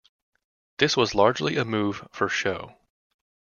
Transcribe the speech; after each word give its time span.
This 0.79 0.97
was 0.97 1.13
largely 1.13 1.57
a 1.57 1.63
move 1.63 2.07
for 2.11 2.27
show. 2.27 2.75